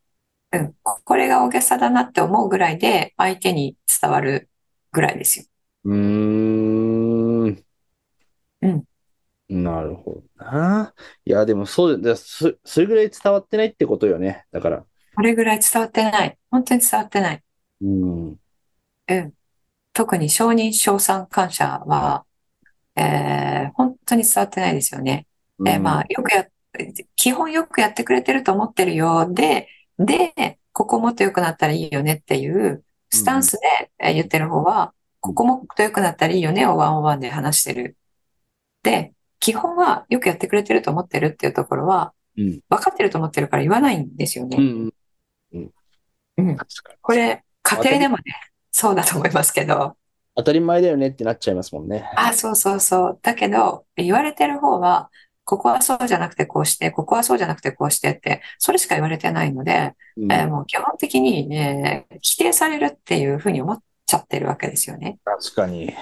[0.52, 4.48] うん、ここれが大げさだなって思うぐらいで相手に伝わる
[4.92, 5.44] ぐらいですよ。
[5.84, 7.64] うーん。
[8.60, 8.84] うん。
[9.48, 10.94] なるほどな。
[11.24, 14.46] いや、でもそうだ、そ、それぐらい伝わってないってことよね。
[14.52, 14.86] だから。
[15.16, 16.38] これぐらい伝わってない。
[16.52, 17.44] 本当に伝わってない。
[17.80, 18.38] うん。
[19.08, 19.32] うん。
[19.92, 22.26] 特に承認、賞賛、感謝は、
[22.96, 25.26] えー本当に伝わってないですよね。
[25.64, 26.46] えーまあ、よくや、
[27.16, 29.68] 基本よくやってくれてると思ってるようで、
[29.98, 37.98] で、ここもっと良くなったらいいよねっていうスタンスでえー言ってる方は、ここもっと良くなったらいいよねをワンオンワンで話してる。
[38.82, 39.14] で、
[39.44, 42.60] 基本はよくやってくれてると思ってるっていうところは、うん。
[42.70, 44.56] 分かってると思ってるから言わないんですよね。
[44.56, 44.94] うん。
[46.38, 46.56] うん。
[46.56, 46.98] 確かに。
[47.02, 48.22] これ、家庭でもね、
[48.70, 49.98] そうだと思いますけど、
[50.34, 52.10] 当たり前だよねってなっちゃいますもんね。
[52.16, 53.18] あ、そうそうそう。
[53.20, 55.10] だけど、言われてる方は、
[55.44, 65.18] ここはそうじゃなくてこうして、ここはそうじゃなくてこうしてって、それしか言われてないので、うんえーもう基本的に、えー否定されるっていうふうに思っちゃってるわけですよね。
[65.24, 65.94] 確かに。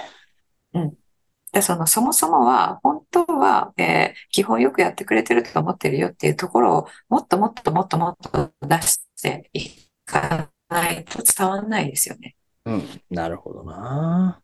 [1.53, 9.68] で、その、そもそもは、本当は、えー基本よくやってくれてると思ってるよっていうところを、もっともっともっともっと出してい
[10.07, 12.36] かないと伝わんないですよね。
[12.64, 12.82] うん。
[13.11, 14.40] なるほどな。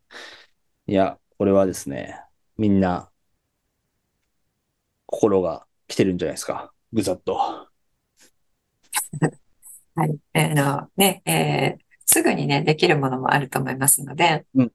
[0.87, 2.21] いや、これはですね、
[2.59, 3.11] みんな、
[5.07, 6.73] 心が来てるんじゃないですか。
[6.93, 7.37] ぐざっと。
[9.95, 10.19] はい。
[10.35, 14.73] あの、ね、えーすぐにね、できるものもあると思いますので、うん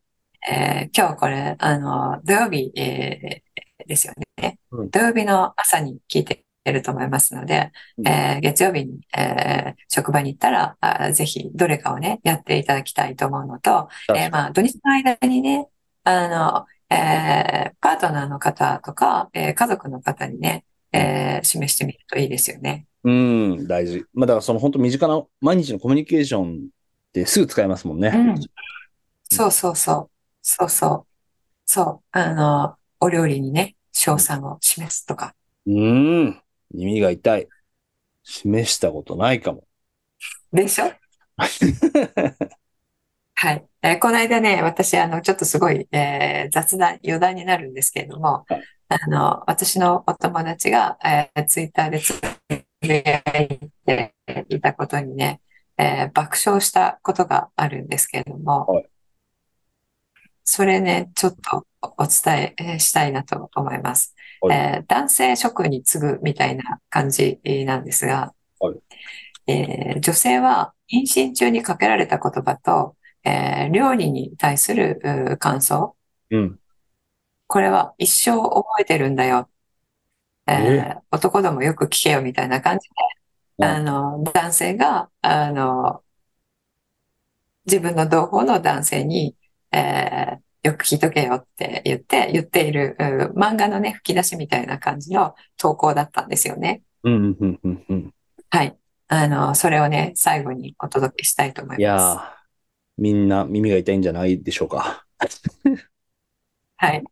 [0.50, 4.60] えー今日これ、あの、土曜日、えーですよね。
[4.72, 15.68] うん土曜日の朝に聞いてると思いますので、うんえー月曜日に、えー職場に行ったら、あぜひどれかをね、やっていただきたいと思うのと、えーまあ、土日の間にね、
[16.04, 16.66] あの、
[16.96, 22.86] えーパートナーの方とか、えー家族の方にね、えー示してみるといいですよね。
[23.06, 24.06] うん、大事。
[24.14, 28.10] まあ、だからその本当身近な毎日のコミュニケーションってすぐ使えますもんね。
[28.14, 28.36] うん
[29.30, 30.13] そうそうそう。
[30.44, 31.08] そうそう。
[31.66, 32.06] そう。
[32.12, 35.36] あの、お料理にね、賞賛を示すとか。
[35.66, 36.42] うーん、
[36.72, 37.48] 耳が痛い。
[38.24, 39.68] 示したことないかも。
[40.52, 40.92] でしょ？
[43.36, 43.66] はい。
[43.82, 52.28] えーこの間ね、私、あの、ちょっとすごい、えー雑談、余談になるんですけれども、はいあの、私のお友達が、えーツイッターでつぶ
[52.88, 54.16] やいて
[54.50, 55.42] いたことにね、
[55.78, 58.90] えー爆笑したことがあるんですけれども、はい
[60.44, 64.16] それね、ちょっとお伝ええーしたいなと思います。
[64.42, 68.76] はいえー男性職に次ぐみたいな感じなんですが、はい
[69.48, 75.96] えー女性は妊娠中にかけられた言葉と、えー料理に対する感想、
[76.30, 76.60] うん。
[77.48, 79.50] これは一生覚えてるんだよ。
[80.48, 80.98] えーえ？
[81.12, 82.96] 男どもよく聞けよみたいな感じで、
[83.60, 86.02] うんあの、男性が、あの、
[87.66, 89.36] 自分の同胞の男性に、
[89.74, 96.84] えーよく聞いとけよって言って、言っている、う漫画のね、吹き出しみたいな感じの投稿だったんですよね。
[97.04, 98.14] うん、うん、うん、うん。
[98.50, 98.78] はい。
[99.10, 102.18] あの、それをね、最後にお届けしたいと思いいやます。
[103.00, 105.06] ー、みんな耳が痛いんじゃないでしょうか。
[106.78, 107.04] はい。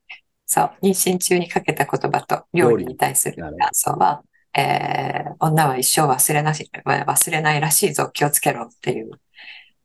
[0.45, 0.71] そう。
[0.81, 4.23] 妊娠中にかけた言葉と料理に対する感想は、
[4.55, 9.11] えー女は一生忘れなし、忘れないらしいぞ、気をつけろっていう、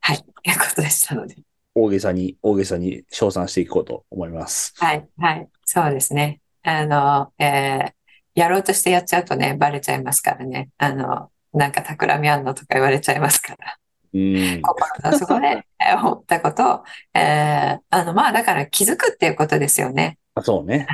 [0.01, 1.37] はい、いうことでしたので。
[1.79, 4.73] 大げさに、大げさに称賛していこうと思います。
[4.79, 5.49] はい、はい。
[5.63, 6.41] そうですね。
[6.63, 7.97] あの、えー
[8.35, 10.69] やろうとしてやっちゃうとね、バレちゃいますからね。
[10.77, 13.79] あの、なんか企みあんのとか言われちゃいますから。
[14.13, 14.61] うん。
[14.63, 20.19] 心の底でえー思ったことを、えーあの、まあ、だから気づくっていうことですよね。
[20.35, 20.87] あそうね。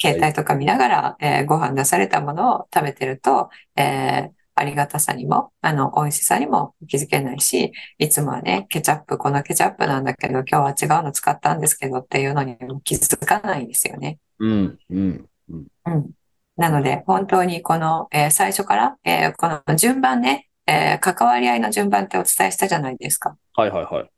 [0.00, 14.18] 携帯とか見ながら、えーご飯出されたものを食べてると、えーありがたさにも、あの、美味しさにも気づけないし、いつもはね、ケチャップ、このケチャップなんだけど、今日は違うの使ったんですけどっていうのにも気づかないですよね。
[14.38, 15.66] うん、うん、うん。
[15.86, 16.10] うん。
[16.56, 23.36] なので、本当にこの、えー最初から、えーこの順番ね、えー関わり合いの順番ってお伝えしたじゃないですか。
[23.54, 24.10] はい、はい、はい。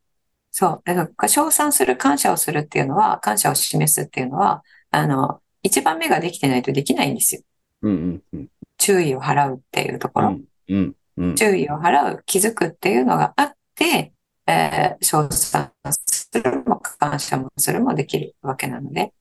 [0.53, 0.82] そう。
[0.84, 7.43] だから、称賛する、感謝をするっていうのは、感謝を示すっていうのは、あの、一番目ができてないとできないんですよ。
[7.82, 8.49] うん、うん、うん。
[8.81, 10.28] 注意を払うっていうところ。
[10.28, 11.35] うん、うん、うん。
[11.37, 14.12] 注意を払う、気づくっていうのがあって、
[14.47, 15.72] えー、称賛
[16.09, 19.12] するも感謝もするもできるわけなので。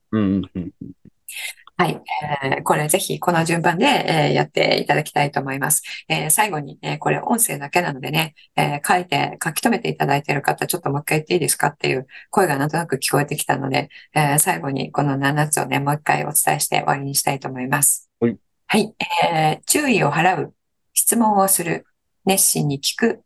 [1.78, 2.01] はい。
[2.43, 5.82] えーこれぜひこの順番で、えーやっていただきたいと思います。
[6.10, 18.10] えー最後に、えーこれ音声だけなのでね、えー書いて、書き留めていただいている方、ちょっともう一回言っていいですかっていう声がなんとなく聞こえてきたので、えー最後にこの7つをね、もう一回お伝えして終わりにしたいと思います。
[18.20, 18.38] はい。
[18.72, 18.93] はい。
[19.26, 20.53] えー注意を払う、
[20.93, 21.88] 質問をする、
[22.26, 23.24] 熱心に聞く、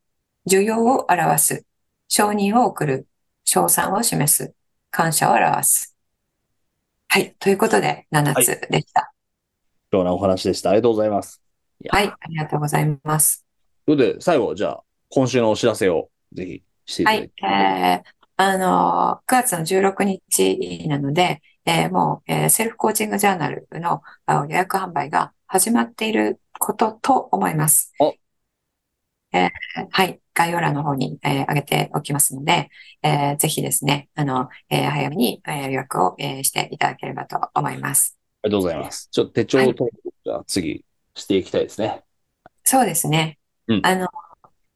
[0.49, 1.65] 需要を表す、
[2.07, 3.07] 承認を送る、
[3.43, 4.53] 称賛を示す、
[4.89, 5.97] 感謝を表す。
[7.09, 7.35] はい。
[7.39, 9.11] ということで、7つでした。
[9.91, 10.69] 貴重なお話でした。
[10.69, 11.41] ありがとうございます。
[11.89, 12.07] はい。
[12.07, 13.45] ありがとうございます。
[13.85, 17.33] ということで、最後、じゃあ、今週のお知らせをぜひしていたはいだいて。。
[17.45, 27.93] えーあのー、9月の16日なので、えーもう、えーセルフコーチングジャーナルのあ予約販売が始まっていることと思います。
[27.99, 28.13] お
[29.31, 29.49] えー
[29.91, 30.19] はい。
[30.35, 32.69] 概要欄の方に、えー上げておきますので、
[33.01, 38.17] えーぜひですね、あの、えー早めに、えー予約を、えーしていただければと思います。
[38.41, 39.09] ありがとうございます。
[39.11, 39.89] ちょっと手帳と、
[40.25, 40.85] じゃあ次
[41.15, 42.03] していきたいですね。
[42.63, 43.39] そうですね。
[43.67, 44.07] うんあの、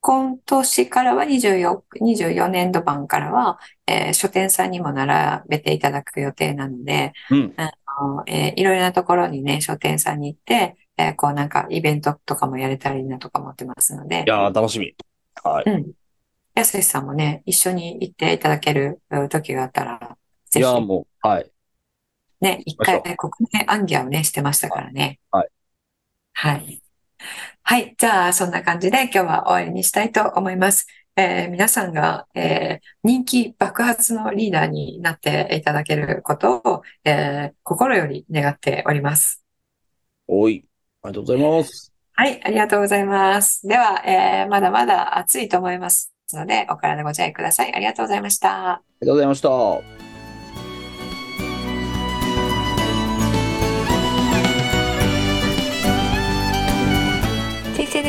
[0.01, 7.57] 今年からは24、24年度版からは、えー書店さんにも並べていただく予定なので、うん。
[7.57, 7.71] あ
[8.01, 14.95] のえーいろいろなところにね、書店さんに行って、えーこうなんかイベントとかもやれたらいいなとか思ってますのでい、やー、楽しみ。
[15.43, 15.65] はい。
[15.65, 15.93] うん。
[16.55, 20.17] やすしさんもね、一緒に行っていただけるうん時があったら、
[20.51, 21.51] ぜいやー、ひもう、はい。
[22.41, 25.19] ね、一回国内暗記をね、してましたからね。
[25.31, 25.49] はい。
[26.33, 26.81] はい。
[27.63, 27.95] はい。
[27.97, 30.88] じゃあ、そんな感じで今日は終わりにしたいと思います。
[31.15, 39.43] えー皆さんが、えー人気爆発のリーダーになっていただけることを、えー心より願っております。
[40.28, 40.65] おい。
[41.01, 41.93] ありがとうございます。
[42.13, 42.41] はい。
[42.43, 43.68] ありがとうございます。
[43.68, 47.74] では、えーまだまだ暑いと思いますので、お体ご自愛ください。
[47.74, 48.74] ありがとうございました。
[48.74, 50.07] ありがとうございました。